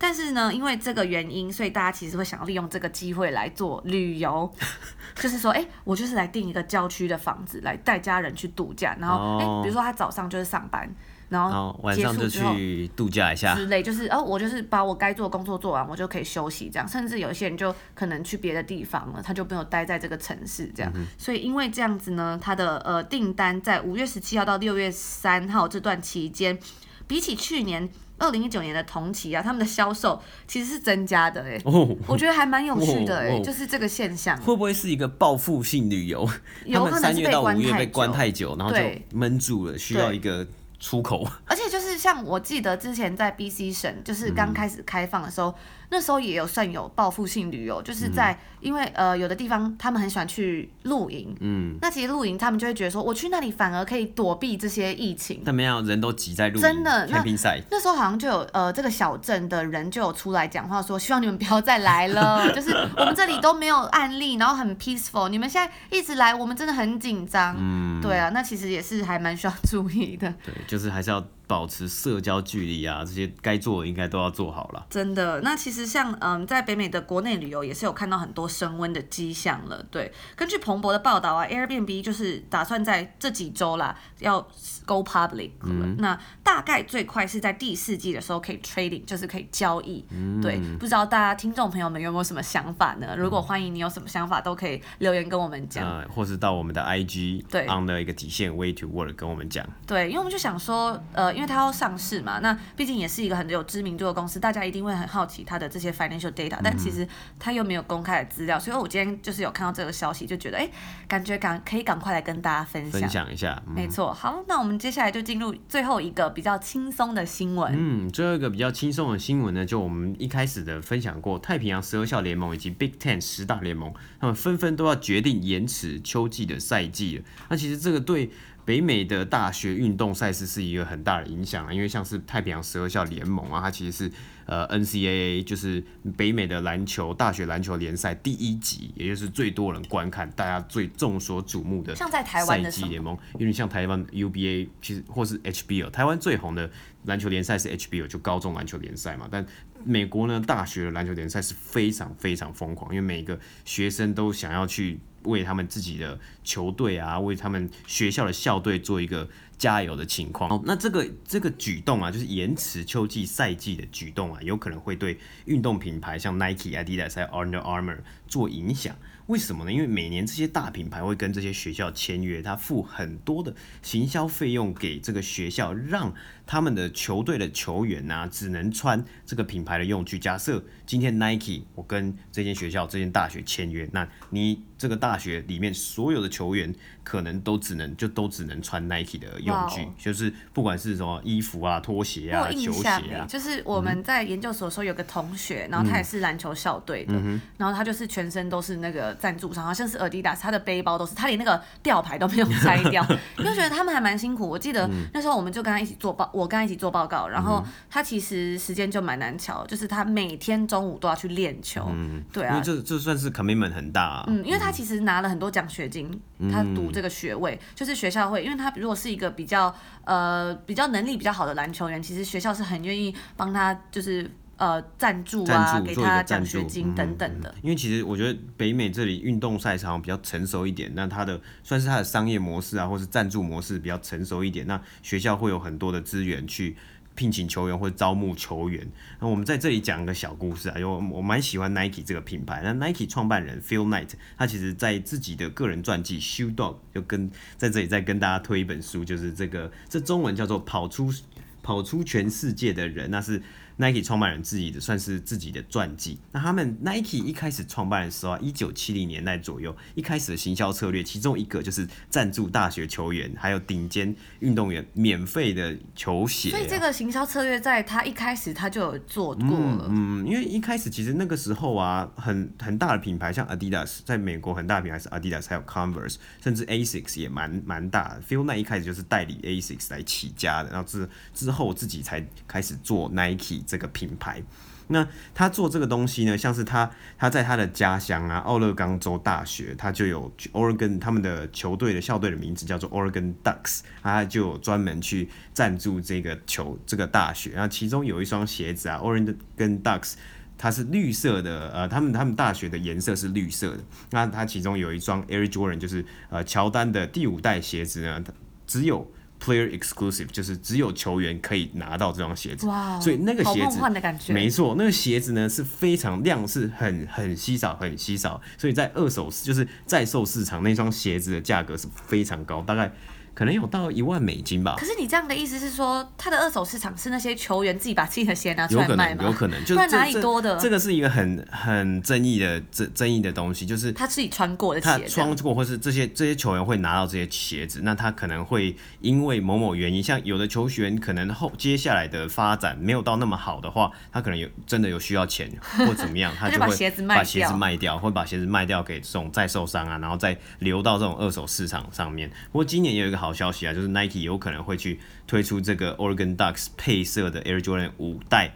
[0.00, 4.52] 但是呢，因为这个原因，所以大家其实会想要利用这个机会来做旅游，
[5.14, 10.88] 就是说，哎、欸，我就是来订一个郊区的房子，来带家人去度假，然后，哎、哦欸，比如说他早上就是上班。
[11.28, 16.88] 然后晚上就去度假一下之类，就是哦，我就是把我该做的工作做完，我就可以休息这样。
[16.88, 20.90] 甚至有一些人就可能去别的地方了，他就没有待在这个城市这样。
[20.94, 26.58] 嗯、所以因为这样子呢，他的呃订单在五月十七号到六月三号这段期间，
[27.06, 27.86] 比起去年
[28.16, 31.60] 二零一九年的同期啊，他们的销售其实是增加的哎。
[31.64, 34.34] 哦，我觉得还蛮有趣的哎、 就是这个现象。
[34.40, 36.26] 会不会是一个报复性旅游？
[36.72, 38.80] 他们三月到五月被关太久，然后就
[39.12, 40.46] 闷住了，需要一个。
[40.78, 45.48] 出口， 而且就是像我记得之前在 BC 省，就是刚开始开放的时候。
[45.50, 45.56] 嗯
[45.90, 55.42] 那时候也有算有报复性旅游，就是在、嗯、因为呃有的地方他们很喜欢去露营，嗯，那其实露营他们就会觉得说，我去那里反而可以躲避这些疫情。
[55.44, 57.24] 但没有人都挤在露营，真的那
[57.70, 67.56] 那时候好像就有呃这个小镇的人就有出来讲话说，希望你们不要再来了， 就是我们这里都没有案例，然后很 peaceful，你们现在一直来，我们真的很紧张。
[67.58, 70.32] 嗯，对啊，那其实也是还蛮需要注意的。
[70.44, 71.24] 对，就是还是要。
[71.48, 74.86] 保持社交距离啊，这些该做的应该都要做好了。
[74.88, 79.82] 真的，那其实像嗯，在北美的国内旅游也是有看到很多升温的迹象了。
[79.90, 84.46] 对，根据彭博的报道啊，Airbnb 就是打算在这几周啦要
[84.88, 85.96] go public，嗯。
[85.98, 90.04] 那大概最快是在第四季的时候可以 trading，就是可以交易。
[90.10, 90.40] 嗯。
[90.40, 93.14] 对，不知道大家听众朋友们有没有什么想法呢？
[93.16, 95.86] 如果欢迎你有什么想法，都可以留言跟我们讲。
[95.86, 99.64] 呃，或是到我们的 IG 对 on 的一个底线 way to work 跟我们讲。
[99.86, 101.28] 对，因为我们就想说，呃。
[101.34, 107.06] 因为它要上市嘛，那毕竟也是一个很有知名度的公司，大家一定会很好奇它的这些 financial data，但其实
[107.38, 110.72] 它又没有公开的资料，所以我今天就是有看到这个消息，就觉得哎、欸，
[111.06, 113.62] 感觉赶可以赶快来跟大家分享分享一下。
[113.66, 117.74] 嗯、没错，好，那我们接下来就进入最后一个比较轻松的新闻。
[117.76, 127.24] 嗯，最后一个比较轻松的新闻呢，就我们一开始的分享过，太平洋十二校联盟以及 Big Ten 十大联盟，他们纷纷都要决定延迟秋季的赛季了。
[127.48, 128.30] 那其实这个对。
[128.68, 134.12] 北美的大学运动赛事是一个很大的影响啊，因为像是太平洋十二校联盟啊，它其实是
[134.44, 135.82] 呃 NCAA 就是
[136.18, 143.16] 北美的篮球大学篮球联赛第一级，也就是最多人观看、大家最众所瞩目的赛季联盟。
[143.32, 146.70] 有点像台湾 UBA，其实或是 HBL，台湾最红的
[147.06, 149.26] 篮球联赛是 HBL，就高中篮球联赛嘛。
[149.30, 149.46] 但
[149.82, 155.00] 美国呢，大学的篮球联赛是非常非常疯狂，因为每个学生都想要去。
[155.24, 160.50] 为他们自己的球队啊，为他们学校的校队做一个加油的情况。
[160.50, 168.96] 哦，那这个这个举动啊，就是延迟秋季赛季的举动啊，有可能会对运动品牌像 Nike、Adidas 还有 Under Armour 做影响。
[169.26, 169.70] 为什么呢？
[169.70, 176.14] 因为每年这些大品牌会跟这些学校签约，他付很多的行销费用给这个学校，让
[176.48, 180.18] 他们的球队的球员呐、啊，只能穿这个品牌的用具。
[180.18, 189.92] 假设今天 Nike 我跟这间学校、这间大学签约，那你这个大学里面所有的球员可能都只能就都只能穿 Nike 的用具，wow.
[189.98, 193.26] 就是不管是什么衣服啊、拖鞋啊、球鞋啊。
[193.28, 199.14] 就是我们在研究所的时候有个同学，嗯、然后他也是篮球校队的、嗯，然后他就是全身都是那个。
[199.18, 203.04] 赞助商好像是 Adidas，他的背包都是，他连那个吊牌都没有拆掉，
[203.36, 204.48] 因为觉得他们还蛮辛苦。
[204.48, 211.86] 我记得那时候我们就跟他一起做报，我跟他一起做报告，然后他其实时间就蛮难瞧，就是他每天中午都要去练球。
[211.92, 214.24] 嗯，对啊，这这算是 commitment 很大啊。
[214.28, 216.08] 嗯，因为他其实拿了很多奖学金，
[216.50, 219.74] 他读这个学位就是学校会，因为他如果是一个比较
[220.04, 224.30] 呃比较能力比较好的篮球员，其实学校是很愿意帮他就是。
[224.58, 227.54] 呃，赞助啊，给他奖学金等等的。
[227.62, 234.66] 因为其实我觉得北美这里运动赛场比较成熟一点，那它的算是它的商业模式啊，或是赞助模式比较成熟一点。
[234.66, 236.76] 那学校会有很多的资源去
[237.14, 238.84] 聘请球员或者招募球员。
[239.20, 242.60] 那我们在这里讲一个小故事啊，因为我蛮喜欢 Nike 这个品牌。
[242.64, 251.14] 那 Nike 创办人 Phil Knight，他其实在自己的个人传记《Shoe Dog》就跟在这里再跟大家推一本书，就是这个这中文叫做《跑出
[251.62, 253.40] 跑出全世界的人》，那是。
[253.78, 256.18] Nike 创办人自己的算是自己的传记。
[256.32, 266.58] 那他们 Nike 一开始创办的时候啊，一九七零年代左右，一开始的行销策略，其中一个就是赞助大学球员还有顶尖运动员免费的球鞋啊。
[266.58, 269.86] 所以这个行销策略在他一开始他就有做过了。
[269.88, 278.22] 嗯，嗯，因为一开始其实那个时候啊，很很大的品牌像 Adidas，在美国很大的品牌是 Adidas，还有 Converse，甚至 Asics 也蛮蛮大的。
[278.28, 283.62] Phil Knight 一开始就是代理 Asics 来起家的，然后之之后自己才开始做 Nike。
[283.68, 284.42] 这个品牌，
[284.86, 297.50] 那他做这个东西呢，像是他他在他的家乡啊，奥勒冈州大学，他就有 Oregon 他们的球队的校队的名字叫做 Oregon Ducks，他就专门去赞助这个球这个大学。
[297.50, 300.14] 然后其中有一双鞋子啊，Oregon Ducks，
[300.56, 303.84] 它是绿色的，呃，他们他们大学的颜色是绿色的。
[304.12, 308.24] 那它其中有一双 Air Jordan，就是呃乔丹的第五代鞋子呢，
[308.66, 309.06] 只有。
[309.42, 322.92] Player exclusive 就是只有球员可以拿到这双鞋子，wow, 所以那个鞋子，没错，那个鞋子呢是非常量是很很稀少，很稀少，所以在二手就是在售市场那双鞋子的价格是非常高，大概。
[323.38, 324.74] 可能有到一万美金吧。
[324.76, 329.22] 可是你这样的意思是说，他的二手市场是那些球员自己把自己的鞋拿出来卖吗？
[329.22, 330.56] 有可能，有可能，就 是哪里多的？
[330.58, 345.48] 这个是一个很很争议的争争议的东西，就是他自己穿过的鞋，他穿过，或是这些这些球员会拿到这些鞋子，那他可能会因为某某原因，像有的球员可能后接下来的发展没有到那么好的话，他可能有真的有需要钱
[345.86, 352.28] 或怎么样， 他就会把鞋子卖掉，或把鞋子卖掉给这种再售商啊，然后再流到这种二手市场上面。
[352.50, 353.27] 不过今年也有一个好。
[353.28, 358.54] 好消息啊，就是 Nike 有可能会去推出这个 Oregon Ducks 配色的 Air Jordan 五代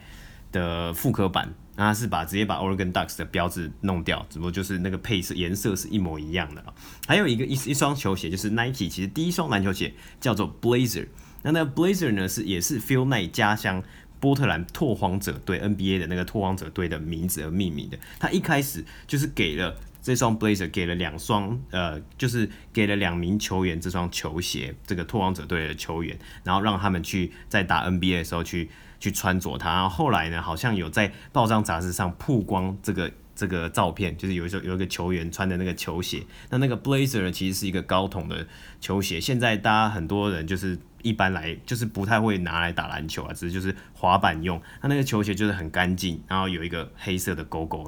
[0.51, 6.65] 的复刻版，那它是把直接把 Oregon Ducks 的标志弄掉，只不过就是那个配色颜色是一模一样的。
[7.07, 11.09] 还有一个一一双球鞋，就是 Nike 其实第一双篮球鞋叫做 Blazer，
[11.43, 13.83] 那那 Blazer 呢是也是 Phil Knight 家乡
[14.21, 17.99] 波特兰拓荒者队 NBA 的那个拓荒者队的名字而命名的。
[18.19, 19.77] 他一开始就是给了。
[20.03, 29.73] 这双 Blazer 给了两双，呃，就是给了两名球员这双球鞋，这个拓荒者队的球员，然后让他们去在打 NBA 的时候去去穿着它。
[29.73, 36.25] 然后后来呢，好像有在报章杂志上曝光这个这个照片，就是有一有一个球员穿的那个球鞋。
[36.51, 38.47] 那那个 Blazer 呢，其实是一个高筒的
[38.81, 39.21] 球鞋。
[39.21, 44.61] 现在大家很多人就是一般来就是不太会拿来打篮球啊，只是就是滑板用。
[44.83, 47.85] 那那个球鞋就是很干净，然后有一个黑色的勾勾。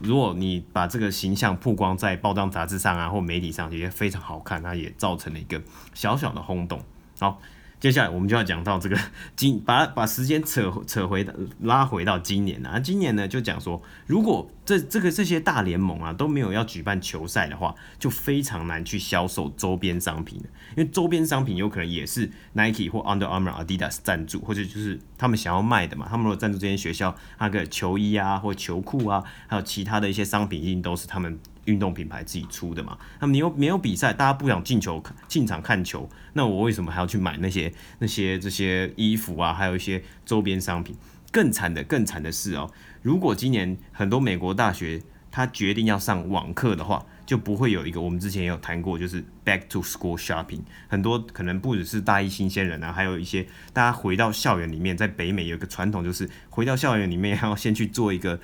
[0.00, 5.60] 如果你把这个形象曝光在报章杂志上啊，或媒体上，也非常好看，那也造成了一个
[5.94, 6.80] 小小的轰动。
[7.18, 7.40] 好。
[7.80, 8.98] 接下来我们就要讲到这个
[9.36, 11.24] 今把把时间扯扯回
[11.60, 20.38] 拉回到今年啊，今年呢就讲说，如果这这个这些大联盟啊都没有要举办球赛的话，就非常难去销售周边商品，
[20.76, 26.06] 因为周边商品有可能也是 Nike 或 Under Armour、Adidas 赞助，或者就是他们想要卖的嘛。
[26.06, 31.38] 他们如果赞助这些学校那个球衣啊或球裤啊，还有其他的一些商品，一定都是他们。
[31.64, 40.96] 运动品牌自己出的嘛，那么你又没有比赛，大家不想进球进场看球，那我为什么还要去买那些那些这些衣服啊，还有一些周边商品？
[41.30, 42.70] 更惨的更惨的是哦，
[43.02, 50.62] 如果今年很多美国大学他决定要上网课的话，就不会有一个我们之前也有谈过，就是 back to school shopping。
[50.88, 58.40] 很多可能不只是大一新鲜人啊，还有一些大家回到校园里面，在北美有一个传统，就是回到校园里面要先去做一个。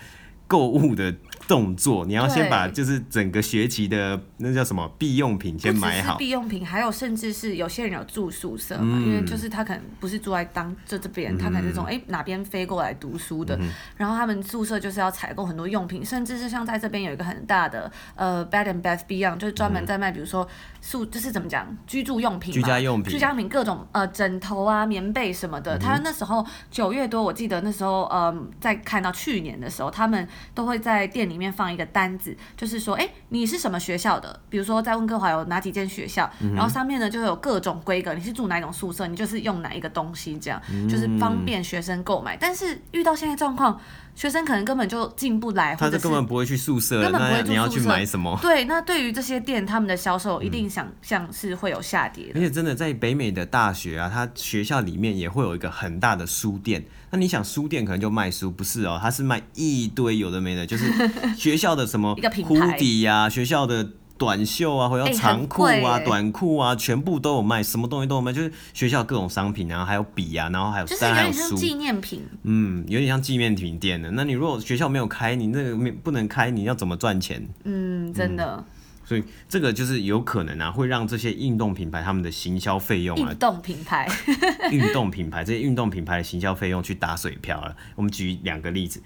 [0.46, 1.12] 购物的
[1.48, 6.16] 动作，你要先把就是整个学期的那叫什么必用品先买好。
[6.16, 20.46] 必用品，还有甚至是有些人有住宿舍嘛，嗯、因为就是他可能不是住在当这这边，他可能是从哎、欸、哪边飞过来读书的，嗯、然后他们宿舍就是要采购很多用品，甚至是像在这边有一个很大的呃 Bed and Bath Beyond，就是专门在卖，比如说
[20.80, 25.76] 宿就是怎么讲居住用品，居家用品，居家用品各种呃枕头啊、棉被什么的。
[25.76, 30.26] 嗯、他那时候九月多，我记得那时候呃在看到去年的时候，他们。
[30.52, 34.40] 都会在店里面放一个单子，就是说，哎，你是什么学校的？
[34.50, 42.36] 比如说在温哥华有哪几间学校，然后上面呢就会有各种规格，你是住哪一种宿舍，你就是用哪一个东西，这样就是方便学生购买。
[42.36, 43.80] 但是遇到现在状况，
[44.14, 48.38] 学生可能根本就进不来，他就根本不会去宿舍，根本不会住宿舍，你要去买什么？
[48.42, 52.38] 对，那对于这些店，他们的销售一定想象是会有下跌的。
[52.38, 56.84] 而且真的在北美的大学啊，它学校里面也会有一个很大的书店。
[57.14, 60.92] 那你想书店可能就卖书，不是哦，他是卖一堆有的没的，就是
[61.38, 63.88] 学校的什么 hoodie 呀，学校的
[64.18, 74.10] 短袖啊，或者长裤啊、短裤啊，全部都有卖，什么东西都有卖，就是学校各种商品，然后还有笔啊，然后还有当然还有书，纪念品，嗯，有点像纪念品店的。
[74.10, 77.46] 那你如果学校没有开，你那个没不能开，你要怎么赚钱？
[77.62, 78.56] 嗯，真的。
[78.56, 78.64] 嗯
[79.04, 84.08] 所以这个就是有可能啊，会让这些运动品牌他们的行销费用啊，运动品牌，
[84.72, 87.76] 运动品牌这些运动品牌的行销费用去打水漂了。
[87.96, 89.02] 我们举两个例子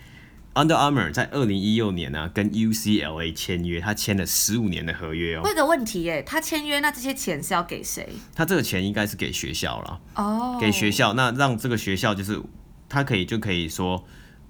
[0.55, 5.43] ，Under Armour 在二零一六年呢、啊、跟 UCLA 签约，他签了十五年的合约哦。
[5.43, 8.09] 问个问题耶，他签约那这些钱是要给谁？
[8.35, 12.41] 他这个钱应该是给学校了哦，给学校，那让这个学校就是
[12.89, 14.05] 他可以就可以说。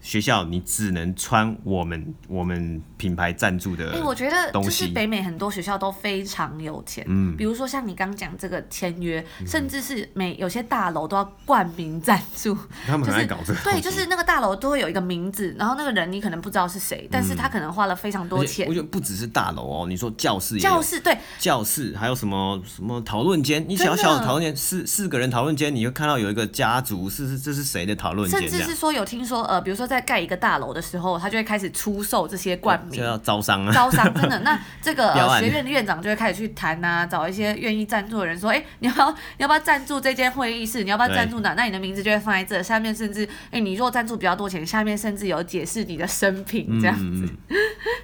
[0.08, 3.92] 学校你只能穿我们我们品牌赞助的。
[3.92, 12.56] 哎，我觉得就是北美很多学校都非常有钱，嗯，比如说像你刚讲这个签约，嗯、甚至是每有些大楼都要冠名赞助，
[12.88, 13.70] 他们很爱搞这个、就是。
[13.70, 18.66] 对，就是那个大楼都会有一个名字，然后那个人你可能不知道是谁，但是他可能花了非常多钱。
[18.66, 28.40] 我觉得不只是大楼哦，你说教室也，教室对，教室还有什么什么讨论间，你小小的讨论间，四四个人讨论间，你会看到有一个家族，是是这是谁的讨论间？
[28.40, 34.38] 甚至是说有听说呃，比如说在盖一个大楼的时候，他就会开始出售这些冠名，就要招商啊，招商真的。
[34.40, 40.84] 那这个、呃、 学院的院长就会开始去谈啊，找一些愿意赞助的人说，哎、欸，你要不要你要不要赞助这间会议室？
[40.84, 41.54] 你要不要赞助哪？
[41.54, 47.56] 那你的名字就会放在这下面，甚至哎、欸，你如果赞助比较多钱，下面甚至有解释你的生平这样子，嗯 嗯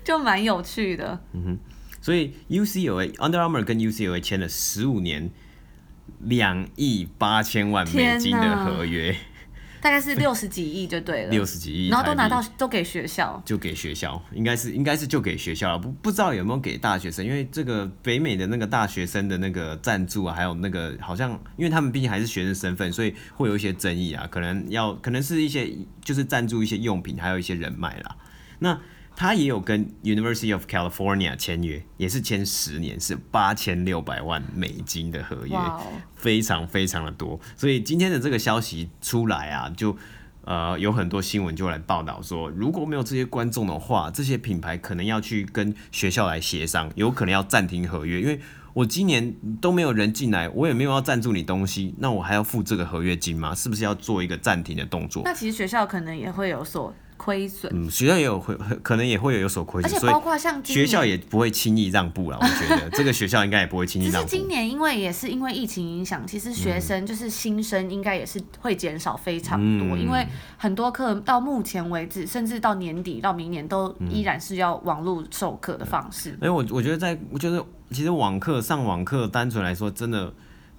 [0.02, 1.18] 就蛮有趣的。
[1.32, 1.58] 嗯哼，
[2.00, 5.30] 所以 UCLA Under Armour 跟 UCLA 签了十五年
[6.20, 9.14] 两亿八千万美金的合约。
[9.84, 25.70] 大概是六十几亿就对了，六十几亿，然后都拿到都给学校，就给学校，应该是应该是就给学校了，不不知道有没有给大学生，因为这个北美的那个大学生的那个赞助啊，还有那个好像，因为他们毕竟还是学生身份，所以会有一些争议啊，可能要可能是一些
[26.02, 28.16] 就是赞助一些用品，还有一些人脉啦，
[28.60, 28.80] 那。
[29.16, 35.56] 他也有跟 University of California 签约，也是签十年，是八千六百万美金的合约
[36.14, 37.38] 非常非常的多。
[37.56, 39.96] 所以今天的这个消息出来啊，就
[40.44, 48.40] 呃有很多新闻就来报道说，如果没有这些观众的话，这些品牌可能要去跟学校来协商，有可能要暂停合约，因为
[48.72, 53.54] 我今年都没有人进来，我也没有要赞助你东西，那我还要付这个合约金吗？
[53.54, 55.22] 是不是要做一个暂停的动作？
[55.24, 56.92] 那其实学校可能也会有所。
[57.16, 62.38] 亏损，嗯，学校也有会， 可能也会有有所亏损，而且包括像学校也不会轻易让步了。
[62.40, 64.28] 我觉得 这个学校应该也不会轻易让步。
[64.28, 76.36] 其实今年因为也是因为疫情影响，其实学生就是新生应该也是会减少非常多，嗯，因为很多课到目前为止，甚至到年底到明年都依然是要网络授课的方式。
[76.40, 80.32] 哎，我我觉得在，我觉得其实网课上网课单纯来说，真的。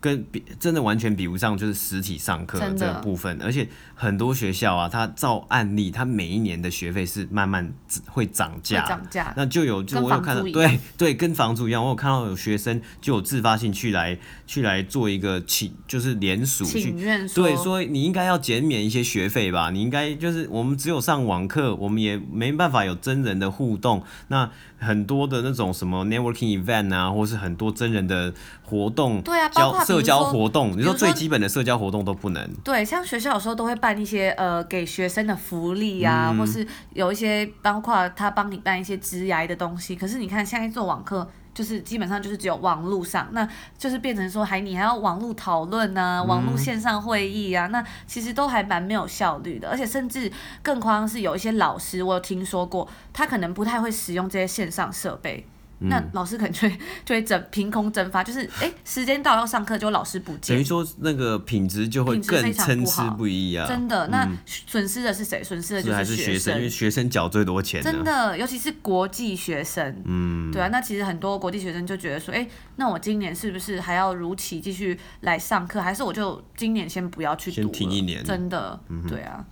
[0.05, 7.73] 跟比真的完全比不上，就是实体上课这个部分，而且很多学校啊，它照案例，它每一年的学费是慢慢
[8.05, 16.91] 会涨价，涨价，那就有就我有看到，对对，跟房租一样，我有看到有学生就有自发性去来去来做一个请，就是联署去，
[17.33, 24.51] 对，说你应该要减免一些学费吧，你应该就是我们只有上网课，我们也没办法有真人的互动，那。
[24.85, 28.31] 很多的那种什么 networking event 啊，或是很多真人的
[28.63, 32.49] 活动，对啊，包括社交活动，你说最基本的社交活动都不能。
[32.63, 39.95] 对，像学校有时候都会办一些呃给学生的福利啊，嗯、或是有一些包括他帮你办一些职涯的东西。
[39.95, 41.27] 可是你看现在做网课。
[41.55, 43.47] 就是基本上就是只有网络上，那
[43.77, 50.31] 就是变成说还你还要网络讨论啊，网络线上会议啊，那其实都还蛮没有效率的，而且甚至
[50.61, 55.47] 更夸张是有一些老师，我有听说过，他可能不太会使用这些线上设备。
[55.79, 63.67] 那老师可能就会 就会整凭空蒸发，就是哎、欸，时间到要上课，就老师不见，等于说那个品质就会更参差不一啊。
[63.67, 65.43] 真的，那损失的是谁？
[65.43, 67.81] 损失的就是学生，因为学生缴最多钱。
[67.81, 70.01] 真的，尤其是国际学生。
[70.05, 77.55] 嗯，对啊，那其实很多国际学生就觉得说，哎、欸，那我今年是不是还要如期继续来上课，还是我就今年先不要去读？
[77.55, 78.23] 先停一年。
[78.23, 79.45] 真的，对啊。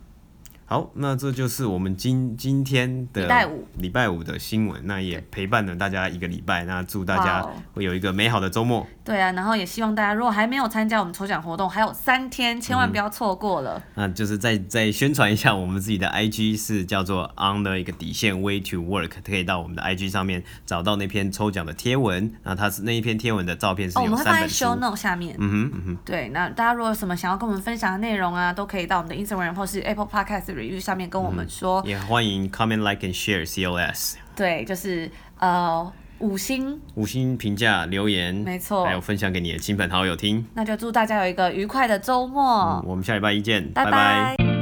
[0.66, 3.68] 好，那这就是我们今今天的礼拜五。
[3.78, 8.88] 礼拜五的新闻，那也陪伴了大家一个礼拜，那祝大家会有一个美好的周末。
[9.04, 13.78] 对啊，然后也希望大家如果还没有参加我们抽奖活动，还有三天，千万不要错过了。
[13.78, 22.34] 嗯、那就是再再宣传一下我们自己的 IG 是叫做 On 的一个底线 Way to Work，可以到我们的 IG 上面找到那篇抽奖的贴文。
[22.44, 24.16] 那它是那一篇贴文的照片是有三本书。
[24.16, 25.36] 哦、我们会放在 Show Note 下面。
[25.38, 25.98] 嗯哼嗯哼。
[26.06, 31.82] 对，那大家如果有什么想要跟我们分享的内容啊，都可以到我们的 Instagram 或是 Apple Podcast Review 上面跟我们说。
[31.82, 34.16] 嗯、也欢迎 Comment Like and share COS。
[34.34, 35.92] 对，就是呃。
[36.24, 40.44] 五星五星评价留言，没错，还有分享给你的亲朋好友听。
[40.54, 42.82] 那就祝大家有一个愉快的周末。
[42.82, 43.92] 嗯，我们下礼拜一见，拜拜。
[43.92, 44.53] 拜拜。